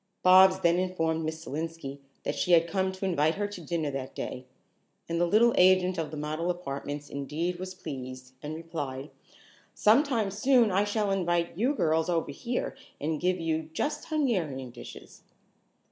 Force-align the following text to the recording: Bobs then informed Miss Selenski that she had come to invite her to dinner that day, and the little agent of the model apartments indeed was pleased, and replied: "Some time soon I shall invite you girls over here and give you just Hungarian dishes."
Bobs 0.23 0.61
then 0.61 0.79
informed 0.79 1.23
Miss 1.23 1.45
Selenski 1.45 1.99
that 2.23 2.33
she 2.33 2.53
had 2.53 2.67
come 2.67 2.91
to 2.91 3.05
invite 3.05 3.35
her 3.35 3.45
to 3.47 3.61
dinner 3.61 3.91
that 3.91 4.15
day, 4.15 4.47
and 5.07 5.21
the 5.21 5.27
little 5.27 5.53
agent 5.55 5.99
of 5.99 6.09
the 6.09 6.17
model 6.17 6.49
apartments 6.49 7.07
indeed 7.07 7.59
was 7.59 7.75
pleased, 7.75 8.33
and 8.41 8.55
replied: 8.55 9.11
"Some 9.75 10.01
time 10.01 10.31
soon 10.31 10.71
I 10.71 10.85
shall 10.85 11.11
invite 11.11 11.55
you 11.55 11.75
girls 11.75 12.09
over 12.09 12.31
here 12.31 12.75
and 12.99 13.21
give 13.21 13.39
you 13.39 13.69
just 13.73 14.05
Hungarian 14.05 14.71
dishes." 14.71 15.21